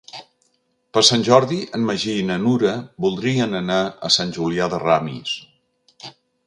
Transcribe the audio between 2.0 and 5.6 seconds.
i na Nura voldrien anar a Sant Julià de Ramis.